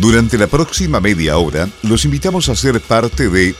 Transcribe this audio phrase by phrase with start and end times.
[0.00, 3.54] Durante la próxima media hora, los invitamos a ser parte de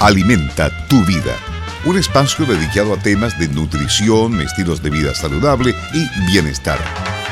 [0.00, 1.36] Alimenta tu vida,
[1.84, 6.78] un espacio dedicado a temas de nutrición, estilos de vida saludable y bienestar,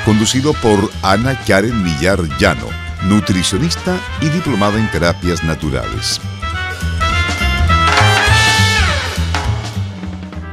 [0.05, 2.67] conducido por Ana Karen Millar Llano,
[3.05, 6.21] nutricionista y diplomada en terapias naturales.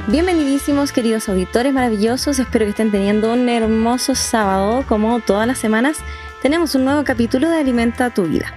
[0.08, 5.98] Bienvenidísimos queridos auditores maravillosos, espero que estén teniendo un hermoso sábado como todas las semanas.
[6.40, 8.54] Tenemos un nuevo capítulo de Alimenta tu vida.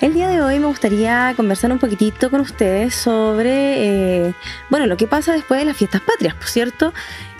[0.00, 4.34] El día de hoy me gustaría conversar un poquitito con ustedes sobre, eh,
[4.70, 6.94] bueno, lo que pasa después de las fiestas patrias, por cierto.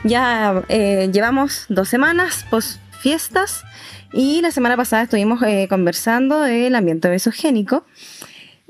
[0.05, 3.65] Ya eh, llevamos dos semanas post fiestas
[4.13, 7.87] y la semana pasada estuvimos eh, conversando del ambiente besogénico.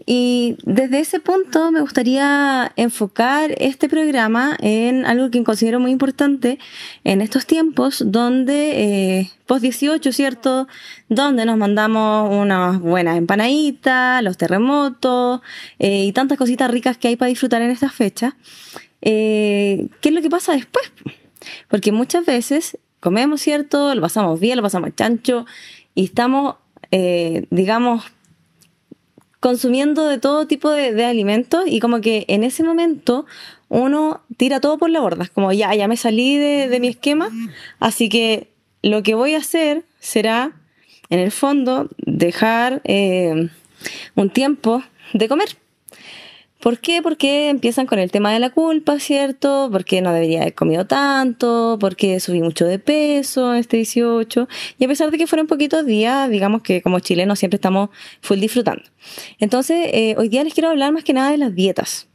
[0.08, 6.60] Y desde ese punto me gustaría enfocar este programa en algo que considero muy importante
[7.02, 10.68] en estos tiempos donde, eh, post 18, ¿cierto?
[11.08, 15.40] Donde nos mandamos unas buenas empanaditas, los terremotos
[15.80, 18.34] eh, y tantas cositas ricas que hay para disfrutar en estas fechas.
[19.02, 20.92] Eh, ¿Qué es lo que pasa después?
[21.68, 23.92] Porque muchas veces comemos, ¿cierto?
[23.94, 25.46] Lo pasamos bien, lo pasamos chancho
[25.96, 26.56] y estamos,
[26.92, 28.04] eh, digamos,
[29.46, 33.26] consumiendo de todo tipo de, alimentos y como que en ese momento
[33.68, 37.30] uno tira todo por la borda, como ya, ya me salí de, mi esquema,
[37.78, 38.48] así que
[38.82, 40.56] lo que voy a hacer será,
[41.10, 43.48] en el fondo, dejar eh,
[44.16, 45.56] un tiempo de comer.
[46.66, 47.00] ¿Por qué?
[47.00, 49.68] Porque empiezan con el tema de la culpa, ¿cierto?
[49.70, 54.48] Porque no debería haber comido tanto, porque subí mucho de peso este 18.
[54.76, 58.40] Y a pesar de que fueron poquitos días, digamos que como chilenos siempre estamos full
[58.40, 58.82] disfrutando.
[59.38, 62.08] Entonces, eh, hoy día les quiero hablar más que nada de las dietas.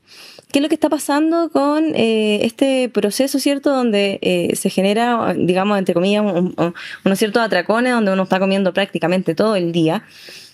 [0.52, 3.70] ¿Qué es lo que está pasando con eh, este proceso, cierto?
[3.74, 9.34] Donde eh, se genera, digamos, entre comillas, unos ciertos atracones donde uno está comiendo prácticamente
[9.34, 10.04] todo el día.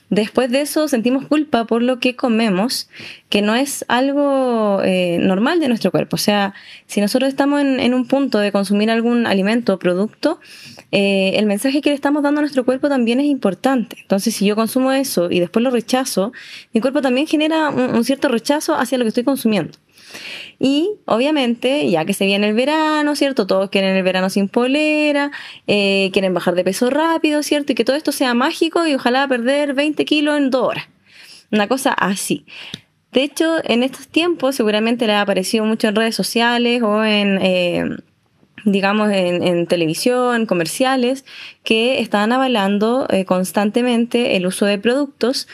[0.10, 2.90] Después de eso sentimos culpa por lo que comemos,
[3.28, 6.16] que no es algo eh, normal de nuestro cuerpo.
[6.16, 6.54] O sea,
[6.86, 10.40] si nosotros estamos en, un punto de consumir algún alimento o producto,
[10.94, 13.98] eh, el mensaje que le estamos dando a nuestro cuerpo también es importante.
[14.02, 16.32] Entonces, si yo consumo eso y después lo rechazo,
[16.74, 19.78] mi cuerpo también genera un cierto rechazo hacia lo que estoy consumiendo.
[20.60, 23.46] Y obviamente, ya que se viene el verano, ¿cierto?
[23.46, 25.32] Todos quieren el verano sin polera,
[25.68, 27.72] eh, quieren bajar de peso rápido, ¿cierto?
[27.72, 30.88] Y que todo esto sea mágico y ojalá perder 20 kilos en dos horas.
[31.52, 32.46] Una cosa así.
[33.12, 37.40] De hecho, en estos tiempos seguramente le ha aparecido mucho en redes sociales o en...
[37.42, 37.98] Eh,
[38.66, 41.24] digamos, en, televisión, comerciales,
[41.64, 45.48] que están avalando eh, constantemente el uso de productos,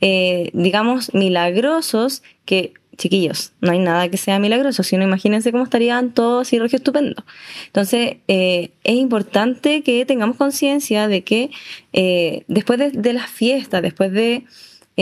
[0.00, 6.52] digamos, milagrosos que chiquillos, no hay nada que sea milagroso, sino imagínense cómo estarían todos
[6.52, 7.24] y regio estupendo.
[7.66, 11.50] Entonces, eh, es importante que tengamos conciencia de que
[11.94, 14.44] eh, después de, de las fiestas, después de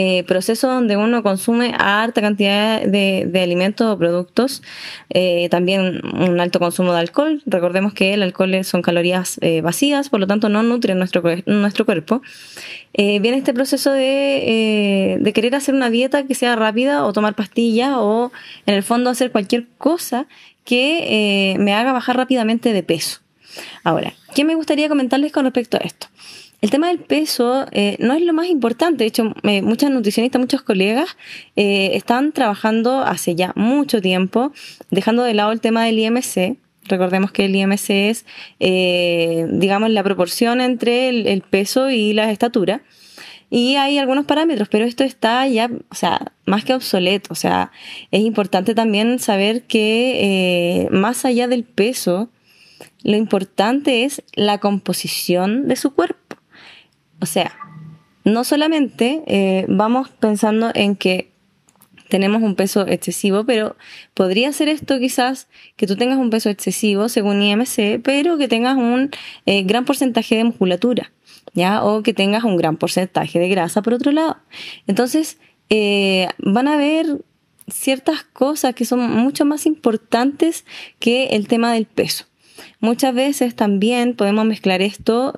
[0.00, 4.62] eh, proceso donde uno consume harta cantidad de, alimentos o productos,
[5.10, 7.42] eh, también un alto consumo de alcohol.
[7.46, 11.84] Recordemos que el alcohol son calorías eh, vacías, por lo tanto no nutren nuestro, nuestro
[11.84, 12.22] cuerpo.
[12.94, 17.94] viene este proceso de, de querer hacer una dieta que sea rápida o tomar pastillas
[17.96, 18.30] o
[18.66, 20.28] en el fondo hacer cualquier cosa
[20.64, 23.18] que me haga bajar rápidamente de peso.
[23.82, 26.06] Ahora, ¿qué me gustaría comentarles con respecto a esto?
[26.60, 29.04] El tema del peso eh, no es lo más importante.
[29.04, 29.32] De hecho,
[29.62, 31.16] muchas nutricionistas, muchos colegas
[31.54, 34.52] eh, están trabajando hace ya mucho tiempo,
[34.90, 36.56] dejando de lado el tema del IMC.
[36.84, 38.26] Recordemos que el IMC es,
[38.58, 42.82] eh, digamos, la proporción entre el, peso y la estatura.
[43.50, 47.28] Y hay algunos parámetros, pero esto está ya, o sea, más que obsoleto.
[47.32, 47.70] O sea,
[48.10, 52.30] es importante también saber que más allá del peso,
[53.04, 56.27] lo importante es la composición de su cuerpo.
[57.20, 57.52] O sea,
[58.24, 61.30] no solamente eh, vamos pensando en que
[62.08, 63.76] tenemos un peso excesivo, pero
[64.14, 68.76] podría ser esto quizás que tú tengas un peso excesivo según IMC, pero que tengas
[68.76, 69.10] un
[69.46, 71.12] eh, gran porcentaje de musculatura,
[71.54, 71.84] ¿ya?
[71.84, 74.38] O que tengas un gran porcentaje de grasa por otro lado.
[74.86, 75.38] Entonces,
[75.70, 77.18] eh, van a haber
[77.70, 80.64] ciertas cosas que son mucho más importantes
[80.98, 82.24] que el tema del peso.
[82.80, 85.34] Muchas veces también podemos mezclar esto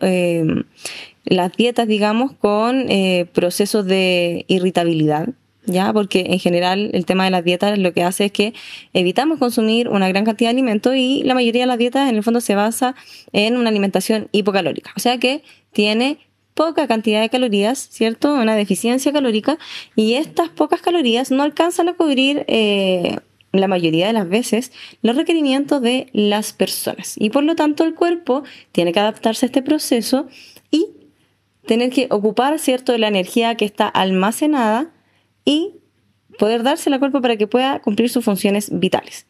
[1.25, 5.29] las dietas, digamos, con eh, procesos de irritabilidad,
[5.67, 5.93] ¿ya?
[5.93, 8.55] Porque en general el tema de las dietas lo que hace es que
[8.93, 12.23] evitamos consumir una gran cantidad de alimentos y la mayoría de las dietas en el
[12.23, 12.95] fondo se basa
[13.33, 16.19] en una alimentación hipocalórica, o sea que tiene
[16.55, 18.35] poca cantidad de calorías, ¿cierto?
[18.35, 19.59] Una deficiencia calórica
[19.97, 23.19] y estas pocas calorías no alcanzan a cubrir eh,
[23.53, 27.95] la mayoría de las veces los requerimientos de las personas y por lo tanto el
[27.95, 28.43] cuerpo
[28.73, 30.29] tiene que adaptarse a este proceso
[30.71, 30.89] y
[31.67, 34.91] tener que ocupar, ¿cierto?, de la energía que está almacenada
[35.45, 35.75] y
[36.39, 39.27] poder dársela al cuerpo para que pueda cumplir sus funciones vitales.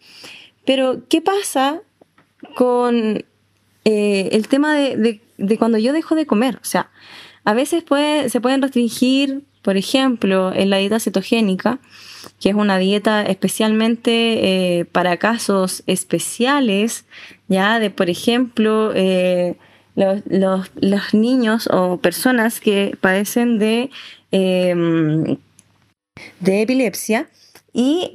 [0.65, 1.82] Pero, ¿qué pasa
[2.55, 3.25] con
[3.85, 5.21] eh, el tema de,
[5.59, 6.56] cuando yo dejo de comer?
[6.56, 6.91] O sea,
[7.44, 7.85] a veces
[8.29, 11.81] se pueden restringir, por ejemplo, en la dieta cetogénica,
[12.41, 17.06] que es una dieta especialmente eh, para casos especiales,
[17.49, 19.56] ya de, por ejemplo, eh,
[20.25, 23.91] los, los, niños o personas que padecen de
[24.31, 25.37] em,
[26.41, 27.29] de epilepsia
[27.73, 28.12] y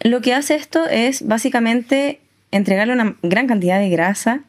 [0.00, 4.42] lo que hace esto es básicamente entregarle una gran cantidad de grasa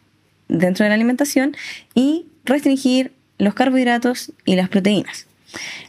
[0.48, 1.56] dentro de la alimentación
[1.94, 5.28] y restringir los carbohidratos y las proteínas.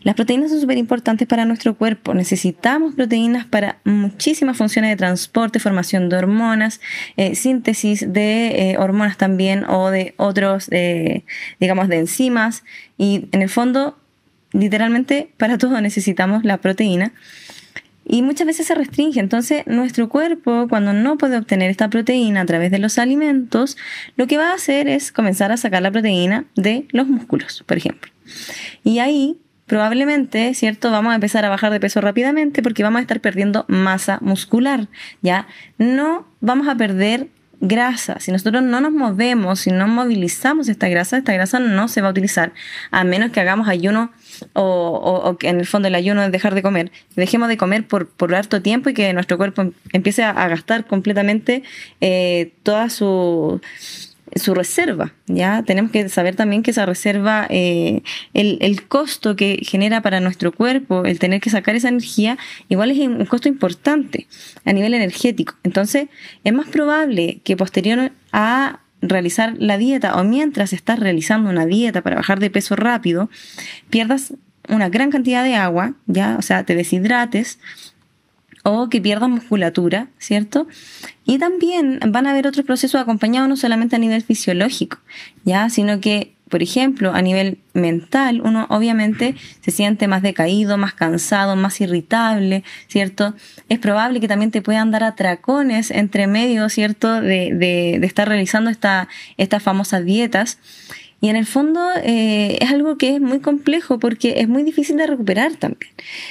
[0.03, 2.15] Las proteínas son súper importantes para nuestro cuerpo.
[2.15, 6.81] Necesitamos proteínas para muchísimas funciones de transporte, formación de hormonas,
[7.17, 11.25] eh, síntesis de eh, hormonas también o de otros, eh,
[11.61, 12.65] digamos, de enzimas.
[12.99, 13.99] Y en el fondo
[14.53, 17.13] literalmente para todo necesitamos la proteína
[18.09, 19.19] y muchas veces se restringe.
[19.19, 23.77] Entonces, nuestro cuerpo, cuando no puede obtener esta proteína a través de los alimentos,
[24.17, 27.77] lo que va a hacer es comenzar a sacar la proteína de los músculos, por
[27.77, 28.13] ejemplo.
[28.85, 30.91] Y ahí, probablemente, ¿cierto?
[30.91, 34.89] Vamos a empezar a bajar de peso rápidamente porque vamos a estar perdiendo masa muscular,
[35.23, 35.47] ¿ya?
[35.79, 37.29] No vamos a perder
[37.61, 38.21] grasa.
[38.21, 42.09] Si nosotros no nos movemos, si no movilizamos esta grasa, esta grasa no se va
[42.09, 42.53] a utilizar,
[42.91, 44.13] a menos que hagamos ayuno
[44.53, 46.93] o, que en el fondo el ayuno es dejar de comer.
[47.15, 51.63] Dejemos de comer por, por harto tiempo y que nuestro cuerpo empiece a, gastar completamente
[52.01, 53.61] eh, toda su
[54.35, 55.63] su reserva, ¿ya?
[55.63, 58.03] Tenemos que saber también que esa reserva, eh,
[58.35, 62.37] el, el, costo que genera para nuestro cuerpo, el tener que sacar esa energía,
[62.69, 64.27] igual es un costo importante
[64.65, 65.55] a nivel energético.
[65.63, 66.09] Entonces,
[66.45, 72.03] es más probable que posterior a realizar la dieta o mientras estás realizando una dieta
[72.03, 73.31] para bajar de peso rápido,
[73.91, 74.35] pierdas
[74.69, 76.37] una gran cantidad de agua, ¿ya?
[76.39, 77.59] O sea, te deshidrates
[78.69, 80.67] o que pierdan musculatura, ¿cierto?
[81.25, 84.99] Y también van a haber otros procesos acompañados no solamente a nivel fisiológico,
[85.45, 85.71] ¿ya?
[85.71, 91.55] Sino que, por ejemplo, a nivel mental, uno obviamente se siente más decaído, más cansado,
[91.55, 93.35] más irritable, ¿cierto?
[93.69, 97.21] Es probable que también te puedan dar atracones entre medio, ¿cierto?
[97.21, 100.59] De, de, de estar realizando esta, estas famosas dietas.
[101.21, 104.99] Y en el fondo eh, es algo que es muy complejo porque es muy difícil
[104.99, 105.91] de recuperar también.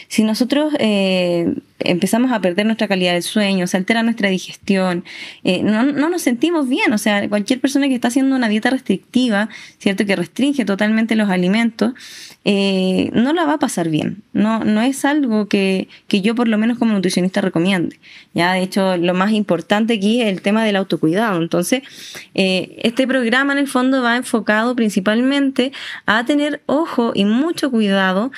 [0.09, 5.03] Si nosotros eh, empezamos a perder nuestra calidad de sueño, se altera nuestra digestión,
[5.43, 6.93] eh, no, no, nos sentimos bien.
[6.93, 9.49] O sea, cualquier persona que está haciendo una dieta restrictiva,
[9.79, 10.05] ¿cierto?
[10.05, 11.93] Que restringe totalmente los alimentos,
[12.43, 14.21] eh, no la va a pasar bien.
[14.33, 17.99] No, no es algo que, que, yo por lo menos como nutricionista recomiende.
[18.35, 21.41] Ya, de hecho, lo más importante aquí es el tema del autocuidado.
[21.41, 21.81] Entonces,
[22.35, 25.71] este programa en el fondo va enfocado principalmente
[26.05, 28.31] a tener ojo y mucho cuidado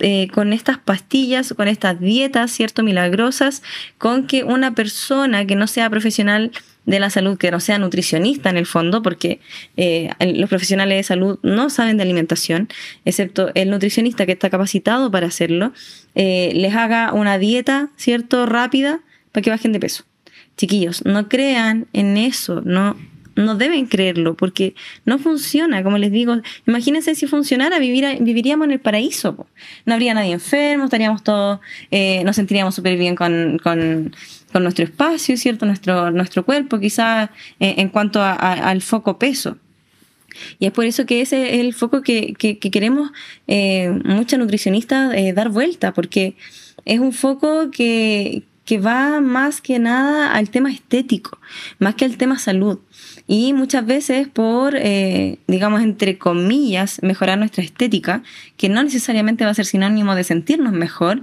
[0.00, 2.84] eh, con estas pastillas, con estas dietas, ¿cierto?
[2.84, 3.62] Milagrosas,
[3.98, 6.52] con que una persona que no sea profesional
[6.88, 9.40] de la salud, que no sea nutricionista en el fondo, porque
[9.76, 12.68] eh, los profesionales de salud no saben de alimentación,
[13.04, 15.72] excepto el nutricionista que está capacitado para hacerlo,
[16.14, 18.46] eh, les haga una dieta, ¿cierto?
[18.46, 19.00] Rápida
[19.32, 20.04] para que bajen de peso.
[20.56, 22.96] Chiquillos, no crean en eso, no,
[23.38, 24.74] no deben creerlo porque
[25.04, 26.40] no funciona, como les digo.
[26.66, 29.46] Imagínense si funcionara, viviríamos en el paraíso.
[29.86, 31.60] No habría nadie enfermo, estaríamos todos,
[31.90, 34.12] eh, nos sentiríamos súper bien con, con,
[34.60, 35.66] nuestro espacio, ¿cierto?
[35.66, 39.56] Nuestro, nuestro cuerpo, quizás eh, en cuanto al foco peso.
[40.58, 43.10] Y es por eso que ese es el foco que, queremos
[43.46, 46.34] eh, muchas nutricionistas dar vuelta, porque
[46.84, 51.38] es un foco que, que va más que nada al tema estético,
[51.78, 52.80] más que al tema salud
[53.30, 58.22] y muchas veces por, eh, digamos, entre comillas, mejorar nuestra estética,
[58.56, 61.20] que no necesariamente va a ser sinónimo de sentirnos mejor,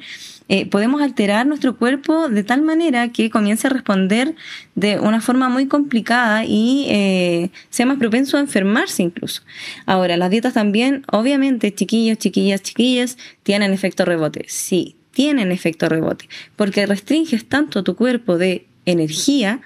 [0.47, 4.35] eh, podemos alterar nuestro cuerpo de tal manera que comience a responder
[4.75, 9.41] de una forma muy complicada y eh, sea más propenso a enfermarse incluso.
[9.87, 14.45] Ahora, las dietas también, obviamente, chiquillos, chiquillas, chiquillas, tienen efecto rebote.
[14.47, 19.61] Sí, tienen efecto rebote, porque restringes tanto tu cuerpo de energía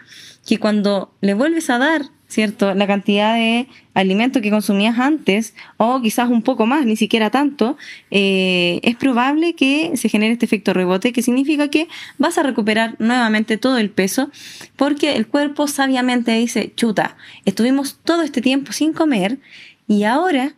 [0.47, 2.75] que cuando le vuelves a dar ¿cierto?
[2.75, 7.75] La cantidad de alimento que consumías antes, o quizás un poco más, ni siquiera tanto,
[8.11, 11.87] eh, es probable que se genere este efecto rebote, que significa que
[12.19, 14.29] vas a recuperar nuevamente todo el peso,
[14.77, 19.39] porque el cuerpo sabiamente dice, chuta, estuvimos todo este tiempo sin comer,
[19.87, 20.53] y ahora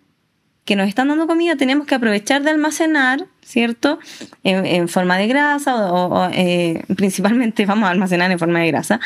[0.66, 3.98] que nos están dando comida tenemos que aprovechar de almacenar, ¿cierto?
[4.44, 9.00] En, forma de grasa, o, eh, principalmente vamos a almacenar en forma de grasa.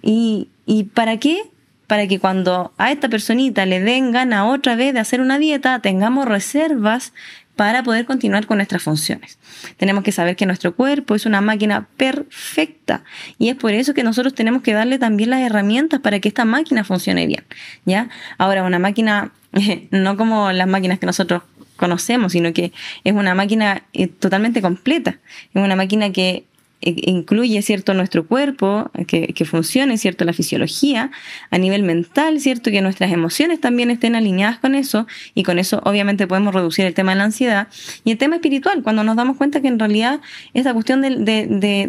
[0.00, 1.42] ¿Y, ¿Y para qué?
[1.86, 5.78] Para que cuando a esta personita le den gana otra vez de hacer una dieta,
[5.80, 7.12] tengamos reservas
[7.56, 9.38] para poder continuar con nuestras funciones.
[9.78, 13.02] Tenemos que saber que nuestro cuerpo es una máquina perfecta
[13.38, 16.44] y es por eso que nosotros tenemos que darle también las herramientas para que esta
[16.44, 17.44] máquina funcione bien,
[17.86, 18.10] ¿ya?
[18.36, 19.32] Ahora, una máquina
[19.90, 21.42] no como las máquinas que nosotros
[21.76, 22.72] conocemos, sino que
[23.04, 25.18] es una máquina eh, totalmente completa,
[25.54, 26.44] es una máquina que
[26.80, 31.10] incluye, ¿cierto?, nuestro cuerpo, que, que, funcione, ¿cierto?, la fisiología,
[31.50, 35.80] a nivel mental, ¿cierto?, que nuestras emociones también estén alineadas con eso, y con eso
[35.84, 37.68] obviamente podemos reducir el tema de la ansiedad.
[38.04, 40.20] Y el tema espiritual, cuando nos damos cuenta que en realidad
[40.54, 41.16] esta cuestión de,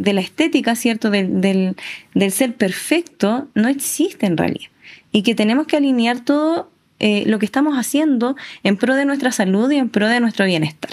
[0.01, 1.75] de, la estética, ¿cierto?, del,
[2.13, 4.69] del ser perfecto, no existe en realidad.
[5.11, 9.31] Y que tenemos que alinear todo eh, lo que estamos haciendo en pro de nuestra
[9.31, 10.91] salud y en pro de nuestro bienestar.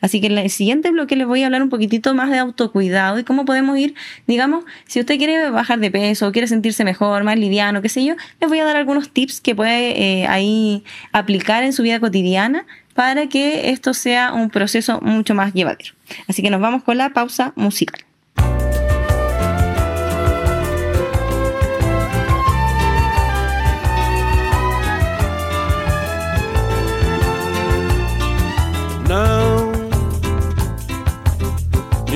[0.00, 3.18] Así que en el siguiente bloque les voy a hablar un poquitito más de autocuidado
[3.18, 3.94] y cómo podemos ir,
[4.26, 8.14] digamos, si usted quiere bajar de peso, quiere sentirse mejor, más liviano, qué sé yo,
[8.40, 12.66] les voy a dar algunos tips que puede eh, ahí aplicar en su vida cotidiana
[12.94, 15.94] para que esto sea un proceso mucho más llevadero.
[16.28, 18.06] Así que nos vamos con la pausa musical.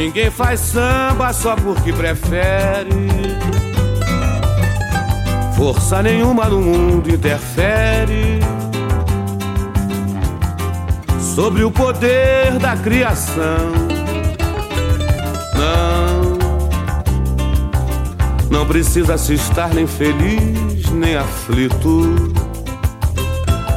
[0.01, 3.11] Ninguém faz samba só porque prefere.
[5.55, 8.41] Força nenhuma no mundo interfere
[11.35, 13.73] sobre o poder da criação.
[15.55, 16.39] Não,
[18.51, 22.33] não precisa se estar nem feliz nem aflito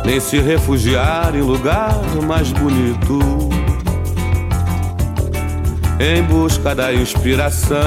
[0.05, 1.93] nem se refugiar em lugar
[2.25, 3.52] mais bonito.
[6.03, 7.79] Em busca da inspiração.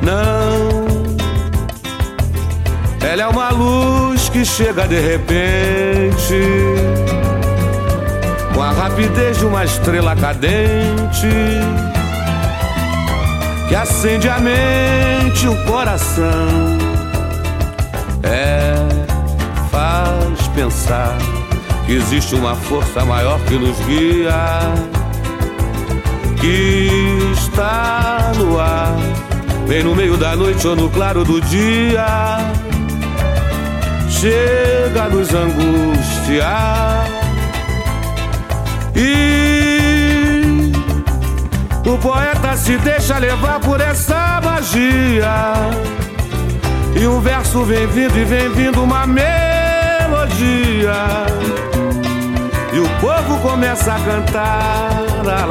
[0.00, 0.76] Não,
[3.04, 6.40] ela é uma luz que chega de repente,
[8.54, 11.28] com a rapidez de uma estrela cadente,
[13.68, 16.78] que acende a mente e o coração.
[18.22, 18.76] É
[19.68, 21.18] faz pensar
[21.86, 24.32] que existe uma força maior que nos guia,
[26.42, 26.88] que
[27.34, 28.96] está no ar,
[29.68, 32.04] vem no meio da noite ou no claro do dia,
[34.08, 37.06] chega a nos angustiar.
[38.96, 40.72] E
[41.86, 45.54] o poeta se deixa levar por essa magia.
[47.00, 49.32] E um verso vem vindo e vem vindo uma melodia
[52.72, 55.44] e o povo começa a cantar la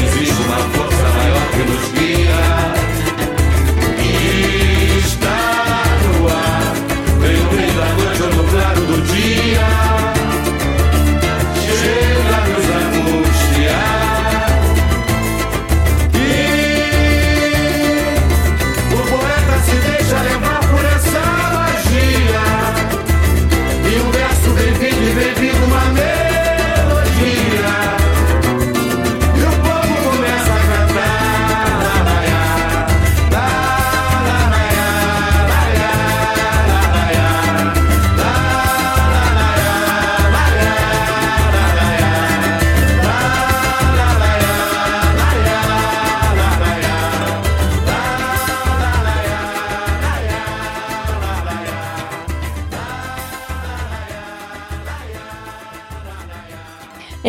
[0.00, 0.39] existe.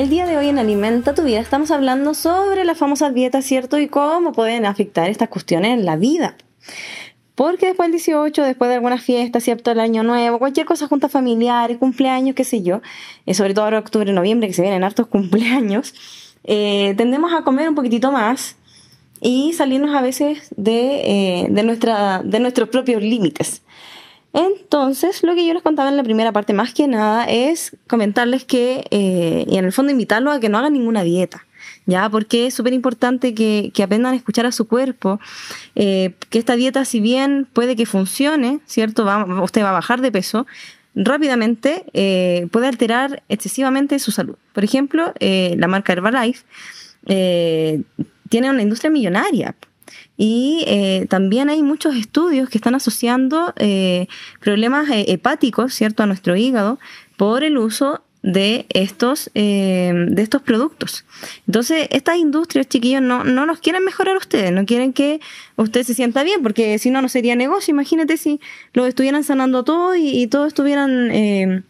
[0.01, 3.77] El día de hoy en Alimenta tu vida estamos hablando sobre las famosas dietas, ¿cierto?
[3.77, 6.38] Y cómo pueden afectar estas cuestiones en la vida.
[7.36, 9.70] Porque después del 18, después de algunas fiestas, ¿cierto?
[9.70, 12.81] El año nuevo, cualquier cosa, junta familiar, cumpleaños, qué sé yo,
[13.27, 15.93] eh, sobre todo ahora octubre, noviembre, que se vienen hartos cumpleaños,
[16.46, 18.55] eh, tendemos a comer un poquitito más
[19.22, 23.62] y salirnos a veces de, de, nuestra, de nuestros propios límites.
[24.33, 28.45] Entonces, lo que yo les contaba en la primera parte, más que nada, es comentarles
[28.45, 31.45] que, y en el fondo invitarlos a que no hagan ninguna dieta.
[31.85, 32.09] ¿ya?
[32.09, 35.19] Porque es súper importante que, aprendan a escuchar a su cuerpo,
[35.75, 39.05] eh, que esta dieta, si bien puede que funcione, ¿cierto?
[39.43, 40.45] usted va a bajar de peso,
[40.93, 44.35] rápidamente eh, puede alterar excesivamente su salud.
[44.53, 46.43] Por ejemplo, eh, la marca Herbalife
[48.29, 49.55] tiene una industria millonaria.
[50.24, 53.56] Y también hay muchos estudios que están asociando
[54.40, 56.78] problemas hepáticos, ¿cierto?, a nuestro hígado
[57.18, 61.06] por el uso de estos, eh, de estos productos.
[61.48, 65.20] Entonces, estas industrias, chiquillos, no, no nos quieren mejorar ustedes, no quieren que
[65.56, 67.72] usted se sienta bien, porque si no, no sería negocio.
[67.72, 68.40] Imagínate si
[68.74, 71.63] lo estuvieran sanando todo y, todos estuvieran, eh,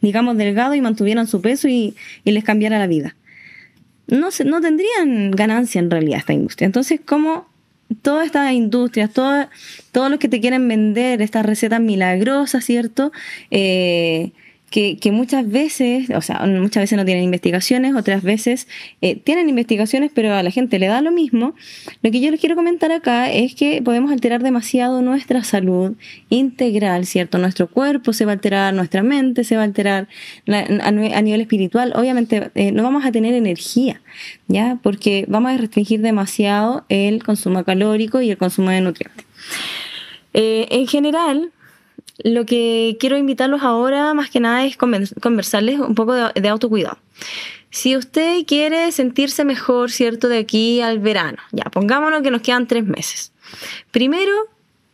[0.00, 1.94] digamos, delgados y mantuvieran su peso y,
[2.24, 3.16] les cambiara la vida.
[4.06, 6.66] No, se, no tendrían ganancia en realidad esta industria.
[6.66, 7.46] Entonces, como
[8.02, 9.48] todas estas industrias, todo,
[9.92, 13.12] todos los que te quieren vender estas recetas milagrosas, ¿cierto?
[13.50, 14.32] Eh,
[14.74, 18.66] que, muchas veces, o sea, muchas veces no tienen investigaciones, otras veces
[19.02, 21.54] eh, tienen investigaciones, pero a la gente le da lo mismo.
[22.02, 25.92] Lo que yo les quiero comentar acá es que podemos alterar demasiado nuestra salud
[26.28, 27.38] integral, ¿cierto?
[27.38, 30.08] Nuestro cuerpo se va a alterar, nuestra mente se va a alterar
[30.48, 31.92] a, nivel espiritual.
[31.94, 34.02] Obviamente eh, no vamos a tener energía,
[34.48, 34.80] ¿ya?
[34.82, 39.24] Porque vamos a restringir demasiado el consumo calórico y el consumo de nutrientes.
[40.32, 41.52] Eh, en general,
[42.22, 46.98] lo que quiero invitarlos ahora más que nada es conversarles un poco de, autocuidado.
[47.70, 50.28] Si usted quiere sentirse mejor, ¿cierto?
[50.28, 53.32] De aquí al verano, ya, pongámonos que nos quedan tres meses.
[53.90, 54.32] Primero,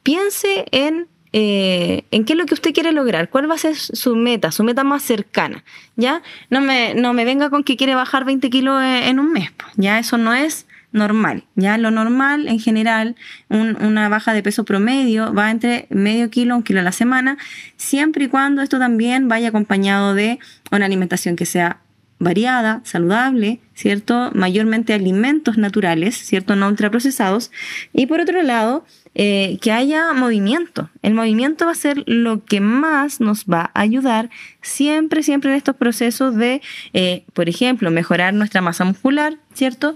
[0.03, 3.77] piense en, eh, en qué es lo que usted quiere lograr, cuál va a ser
[3.77, 5.63] su meta, su meta más cercana,
[5.97, 6.23] ¿ya?
[6.49, 9.99] No me, no me venga con que quiere bajar 20 kilos en un mes, ya,
[9.99, 11.45] eso no es normal.
[11.55, 13.17] Ya lo normal en general,
[13.49, 17.39] una baja de peso promedio va entre medio kilo, un kilo a la semana,
[17.77, 20.39] siempre y cuando esto también vaya acompañado de
[20.71, 21.81] una alimentación que sea
[22.21, 24.31] variada, saludable, ¿cierto?
[24.35, 26.55] Mayormente alimentos naturales, ¿cierto?
[26.55, 27.51] No ultraprocesados.
[27.95, 30.91] Y por otro lado, eh, que haya movimiento.
[31.03, 35.57] El movimiento va a ser lo que más nos va a ayudar siempre, siempre en
[35.57, 36.61] estos procesos de,
[36.93, 39.95] eh, por ejemplo, mejorar nuestra masa muscular, ¿cierto?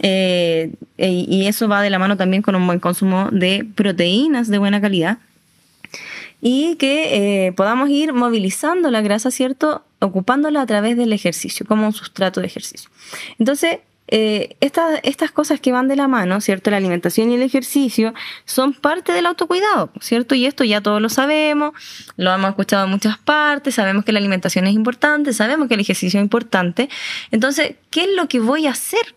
[0.00, 4.58] Eh, y eso va de la mano también con un buen consumo de proteínas de
[4.58, 5.18] buena calidad.
[6.40, 9.82] Y que eh, podamos ir movilizando la grasa, ¿cierto?
[10.00, 12.90] Ocupándola a través del ejercicio, como un sustrato de ejercicio.
[13.38, 13.78] Entonces,
[14.08, 16.70] eh, estas cosas que van de la mano, ¿cierto?
[16.70, 18.14] La alimentación y el ejercicio
[18.44, 20.34] son parte del autocuidado, ¿cierto?
[20.34, 21.72] Y esto ya todos lo sabemos,
[22.16, 25.80] lo hemos escuchado en muchas partes, sabemos que la alimentación es importante, sabemos que el
[25.80, 26.88] ejercicio es importante.
[27.30, 29.16] Entonces, ¿qué es lo que voy a hacer?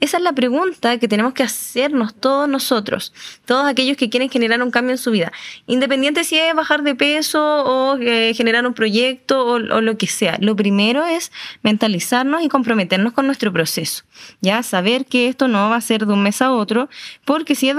[0.00, 3.12] Esa es la pregunta que tenemos que hacernos todos nosotros,
[3.44, 5.30] todos aquellos que quieren generar un cambio en su vida,
[5.66, 10.08] independiente si es bajar de peso o eh, generar un proyecto o, o lo que
[10.08, 10.36] sea.
[10.40, 11.30] Lo primero es
[11.62, 14.02] mentalizarnos y comprometernos con nuestro proceso.
[14.40, 16.88] Ya saber que esto no va a ser de un mes a otro,
[17.24, 17.76] porque si, es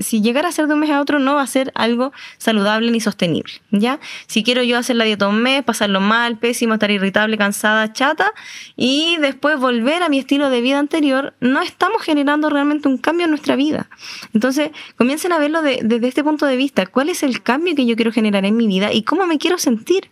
[0.00, 2.90] si llegara a ser de un mes a otro no va a ser algo saludable
[2.90, 3.52] ni sostenible.
[3.70, 7.92] Ya, si quiero yo hacer la dieta un mes, pasarlo mal, pésimo, estar irritable, cansada,
[7.92, 8.32] chata
[8.76, 13.24] y después volver a mi estilo de vida anterior, no estamos generando realmente un cambio
[13.24, 13.88] en nuestra vida.
[14.34, 16.86] Entonces, comiencen a verlo desde este punto de vista.
[16.86, 19.58] ¿Cuál es el cambio que yo quiero generar en mi vida y cómo me quiero
[19.58, 20.10] sentir?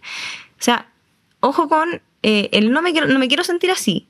[0.58, 0.88] O sea,
[1.40, 4.06] ojo con eh, el no me, quiero, no me quiero sentir así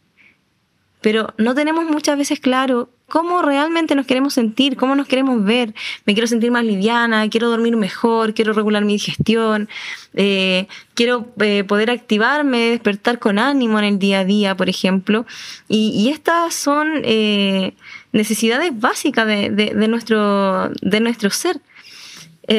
[1.00, 5.74] pero no tenemos muchas veces claro cómo realmente nos queremos sentir, cómo nos queremos ver.
[6.04, 9.68] Me quiero sentir más liviana, quiero dormir mejor, quiero regular mi digestión,
[10.14, 15.24] eh, quiero eh, poder activarme, despertar con ánimo en el día a día, por ejemplo.
[15.68, 17.74] Y, estas son eh,
[18.12, 21.60] necesidades básicas de, de, nuestro, de nuestro ser.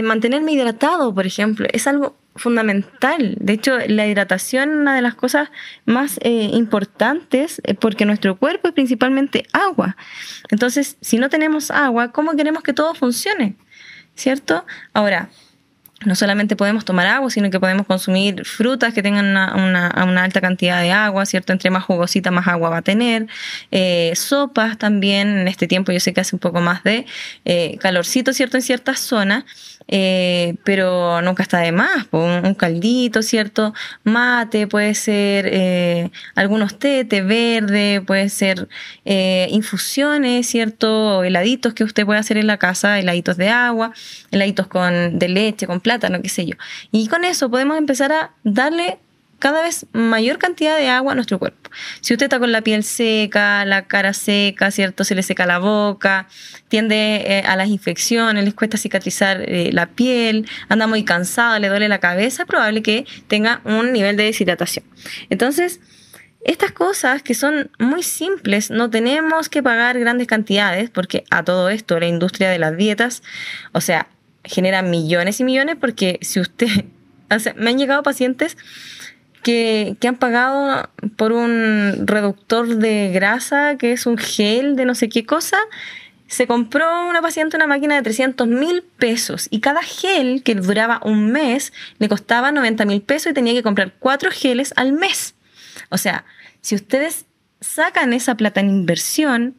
[0.04, 3.36] mantenerme hidratado, por ejemplo, es algo fundamental.
[3.40, 5.50] De hecho, la hidratación es una de las cosas
[5.86, 9.98] más eh, importantes eh, porque nuestro cuerpo es principalmente agua.
[10.50, 13.56] Entonces, si no tenemos agua, ¿cómo queremos que todo funcione?
[14.16, 14.66] ¿Cierto?
[14.94, 15.30] Ahora,
[16.06, 20.82] no solamente podemos tomar agua, sino que podemos consumir frutas que tengan una, alta cantidad
[20.82, 21.54] de agua, ¿cierto?
[21.54, 23.28] Entre más jugosita, más agua va a tener.
[23.72, 27.06] Eh, sopas también, en este tiempo yo sé que hace un poco más de
[27.80, 28.58] calorcito, ¿cierto?
[28.58, 29.44] En ciertas zonas.
[29.92, 32.08] eh, pero nunca está de más.
[32.12, 33.74] Un, caldito, ¿cierto?
[34.04, 38.68] Mate, puede ser eh, algunos té, té verde, puede ser
[39.06, 41.24] eh, infusiones, ¿cierto?
[41.24, 43.92] heladitos que usted puede hacer en la casa, heladitos de agua,
[44.32, 46.56] heladitos con, de leche, con plátano, qué sé yo.
[46.92, 49.00] Y con eso podemos empezar a darle
[49.40, 51.72] cada vez mayor cantidad de agua a nuestro cuerpo.
[52.02, 55.04] Si usted está con la piel seca, la cara seca, ¿cierto?
[55.04, 56.28] Se le seca la boca,
[56.68, 61.70] tiende eh, a las infecciones, les cuesta cicatrizar eh, la piel, anda muy cansado, le
[61.70, 64.86] duele la cabeza, es probable que tenga un nivel de deshidratación.
[65.32, 65.80] Entonces,
[66.46, 71.70] estas cosas que son muy simples, no tenemos que pagar grandes cantidades, porque a todo
[71.70, 73.24] esto la industria de las dietas,
[73.72, 74.08] o sea,
[74.44, 76.68] genera millones y millones, porque si usted,
[77.32, 78.58] o sea, me han llegado pacientes
[79.44, 85.10] que, han pagado por un reductor de grasa, que es un gel de no sé
[85.10, 85.58] qué cosa.
[86.28, 91.02] Se compró una paciente una máquina de 300 mil pesos y cada gel que duraba
[91.04, 95.34] un mes le costaba 90 mil pesos y tenía que comprar cuatro geles al mes.
[95.90, 96.26] O sea,
[96.62, 97.26] si ustedes
[97.62, 99.56] sacan esa plata en inversión,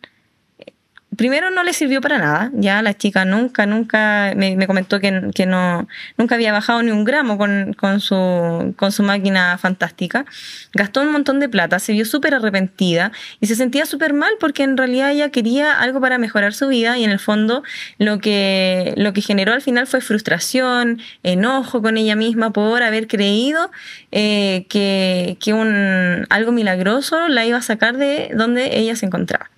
[1.21, 5.11] primero no le sirvió para nada, ya la chica nunca, nunca me, comentó que,
[5.47, 10.25] no, nunca había bajado ni un gramo con, su, con su máquina fantástica,
[10.73, 14.63] gastó un montón de plata, se vio súper arrepentida y se sentía súper mal porque
[14.63, 17.65] en realidad ella quería algo para mejorar su vida y en el fondo
[17.99, 23.09] lo que, lo que generó al final fue frustración, enojo con ella misma por haber
[23.09, 23.71] creído
[24.11, 29.51] eh, que, que un, algo milagroso la iba a sacar de donde ella se encontraba.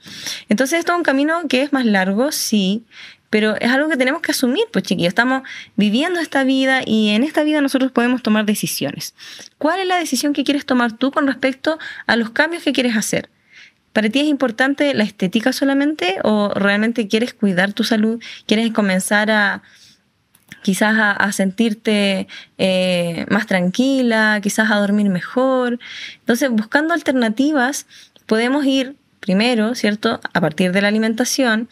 [0.48, 2.87] Entonces esto es un camino que es más largo, sí,
[3.29, 5.43] pero es algo que tenemos que asumir, pues chiquillos, estamos
[5.77, 9.15] viviendo esta vida y en esta vida nosotros podemos tomar decisiones.
[9.59, 12.97] ¿Cuál es la decisión que quieres tomar tú con respecto a los cambios que quieres
[12.97, 13.29] hacer?
[13.93, 18.19] ¿Para ti es importante la estética solamente o realmente quieres cuidar tu salud?
[18.47, 19.62] ¿Quieres comenzar a
[20.62, 25.81] quizás a, sentirte eh, más tranquila, quizás a dormir mejor?
[26.21, 27.87] Entonces, buscando alternativas,
[28.25, 30.20] podemos ir primero, ¿cierto?
[30.35, 31.68] A partir de la alimentación,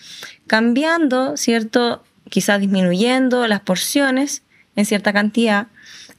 [0.47, 2.05] cambiando, ¿cierto?
[2.31, 4.43] Quizás disminuyendo las porciones
[4.77, 5.67] en cierta cantidad.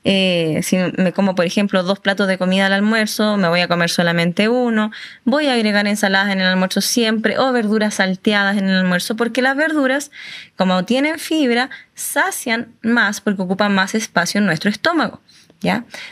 [0.03, 3.69] Eh, si me como, por ejemplo, dos platos de comida al almuerzo, me voy a
[3.69, 4.91] comer solamente uno.
[5.23, 9.41] Voy a agregar ensaladas en el almuerzo siempre o verduras salteadas en el almuerzo, porque
[9.41, 10.11] las verduras,
[10.57, 15.21] como tienen fibra, sacian más porque ocupan más espacio en nuestro estómago.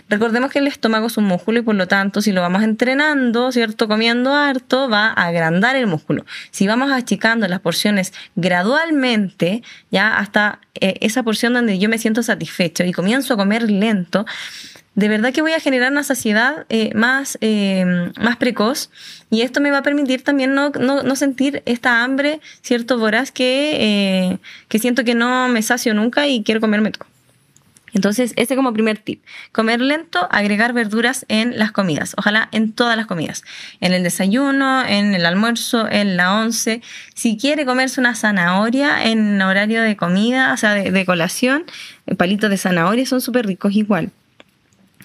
[0.10, 3.52] Recordemos que el estómago es un músculo y por lo tanto si lo vamos entrenando,
[3.52, 3.88] ¿cierto?
[3.88, 6.26] Comiendo harto, va a agrandar el músculo.
[6.52, 12.22] Si vamos achicando las porciones gradualmente, ya hasta eh, esa porción donde yo me siento
[12.22, 14.26] satisfecho y comienzo a comer lento,
[14.94, 18.92] de verdad que voy a generar una saciedad eh, más, eh, más precoz
[19.30, 22.98] y esto me va a permitir también no, no, sentir esta hambre, ¿cierto?
[23.00, 26.92] Voraz que, que siento que no me sacio nunca y quiero comerme.
[27.94, 29.24] Entonces, ese como primer tip.
[29.52, 32.16] Comer lento, agregar verduras en las comidas.
[32.18, 33.44] Ojalá en todas las comidas.
[33.82, 36.82] En el desayuno, en el almuerzo, en la once.
[37.16, 41.66] Si quiere comerse una zanahoria en horario de comida, o sea, de, de colación,
[42.18, 44.12] palitos de zanahoria son súper ricos igual.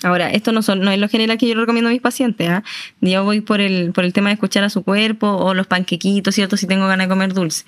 [0.05, 2.49] Ahora, esto no, son, no es lo general que yo recomiendo a mis pacientes.
[2.49, 2.63] ¿ah?
[3.01, 6.35] Yo voy por el, por el tema de escuchar a su cuerpo o los panquequitos,
[6.35, 6.59] ¿cierto?
[6.59, 7.65] Si tengo ganas de comer dulce.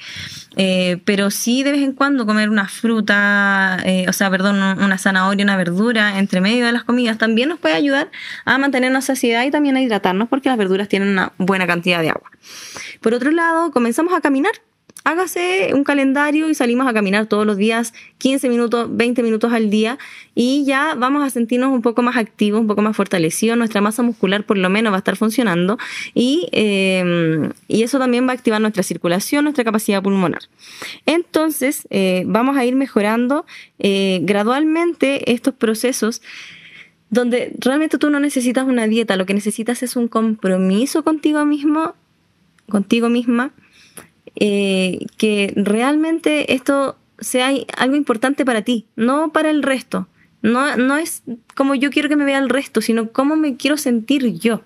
[0.57, 4.99] Eh, pero sí de vez en cuando comer una fruta, eh, o sea, perdón, una
[4.99, 8.11] zanahoria, una verdura entre medio de las comidas también nos puede ayudar
[8.45, 12.11] a mantenernos saciedad y también a hidratarnos porque las verduras tienen una buena cantidad de
[12.11, 12.31] agua.
[13.01, 14.53] Por otro lado, comenzamos a caminar
[15.07, 19.71] hágase un calendario y salimos a caminar todos los días, 15 minutos, 20 minutos al
[19.71, 19.99] día,
[20.35, 24.03] y ya vamos a sentirnos un poco más activos, un poco más fortalecidos, nuestra masa
[24.03, 25.79] muscular por lo menos va a estar funcionando,
[26.13, 30.43] y, em, eso también va a activar nuestra circulación, nuestra capacidad pulmonar.
[31.07, 33.47] Entonces, eh, vamos a ir mejorando
[33.79, 36.21] eh, gradualmente estos procesos
[37.11, 41.95] donde realmente tú no necesitas una dieta, lo que necesitas es un compromiso contigo mismo,
[42.69, 43.53] contigo misma,
[44.37, 50.09] eh, que realmente esto sea algo importante para ti, no para el resto.
[50.43, 51.23] No, no es
[51.55, 54.63] como yo quiero que me vea el resto, sino cómo me quiero sentir yo.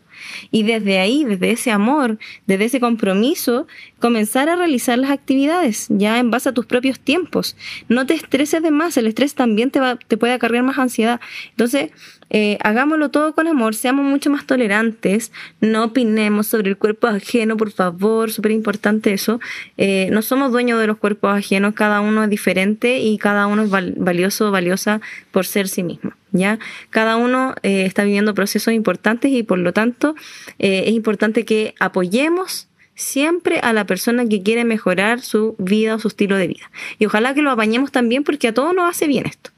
[0.50, 3.66] Y desde ahí, desde ese amor, desde ese compromiso,
[3.98, 7.56] comenzar a realizar las actividades ya en base a tus propios tiempos.
[7.88, 11.20] No te estreses de más, el estrés también te, va, te puede acarrear más ansiedad.
[11.50, 11.90] Entonces,
[12.30, 17.56] eh, hagámoslo todo con amor, seamos mucho más tolerantes, no opinemos sobre el cuerpo ajeno,
[17.56, 19.40] por favor, súper importante eso.
[19.76, 23.64] Eh, no somos dueños de los cuerpos ajenos, cada uno es diferente y cada uno
[23.64, 25.00] es valioso valiosa
[25.32, 26.12] por ser sí mismo.
[26.32, 26.58] ¿Ya?
[26.90, 30.14] Cada uno eh, está viviendo procesos importantes y por lo tanto
[30.58, 36.08] es importante que apoyemos siempre a la persona que quiere mejorar su vida o su
[36.08, 36.70] estilo de vida.
[36.98, 39.50] Y ojalá que lo apañemos también porque a todos nos hace bien esto.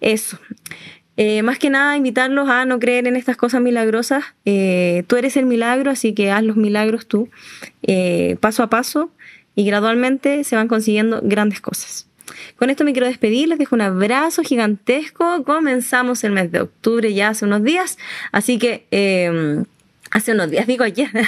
[0.00, 0.38] Eso.
[1.16, 4.24] Eh, más que nada, invitarlos a no creer en estas cosas milagrosas.
[4.44, 7.30] Eh, tú eres el milagro, así que haz los milagros tú,
[7.82, 9.10] eh, paso a paso,
[9.54, 12.06] y gradualmente se van consiguiendo grandes cosas.
[12.56, 15.44] Con esto me quiero despedir, les dejo un abrazo gigantesco.
[15.44, 17.98] Comenzamos el mes de octubre ya hace unos días,
[18.32, 18.86] así que
[20.10, 21.10] hace unos días, digo ayer.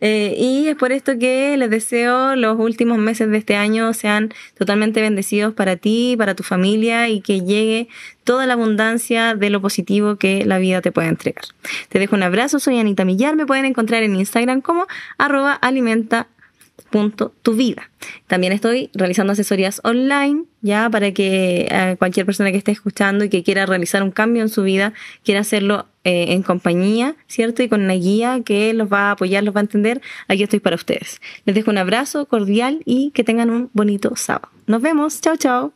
[0.00, 4.32] Eh, y es por esto que les deseo los últimos meses de este año sean
[4.56, 7.88] totalmente bendecidos para ti, para tu familia y que llegue
[8.22, 11.42] toda la abundancia de lo positivo que la vida te puede entregar.
[11.88, 16.28] Te dejo un abrazo, soy Anita Millar, me pueden encontrar en Instagram como arroba alimenta
[17.56, 17.90] vida.
[18.26, 23.28] También estoy realizando asesorías online ya para que eh, cualquier persona que esté escuchando y
[23.28, 24.92] que quiera realizar un cambio en su vida
[25.24, 27.62] quiera hacerlo eh, en compañía, ¿cierto?
[27.62, 30.00] Y con una guía que los va a apoyar, los va a entender.
[30.26, 31.20] Aquí estoy para ustedes.
[31.44, 34.50] Les dejo un abrazo cordial y que tengan un bonito sábado.
[34.66, 35.20] Nos vemos.
[35.20, 35.72] Chao, chao.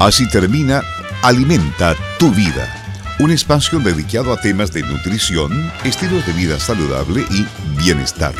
[0.00, 0.82] Así termina
[1.24, 2.83] Alimenta tu vida
[3.20, 7.46] un espacio dedicado a temas de nutrición, estilos de vida saludable y
[7.78, 8.34] bienestar.